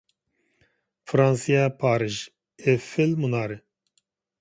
[1.11, 2.19] فىرانسىيە پارىژ
[2.65, 3.63] ئېففېل مۇنارى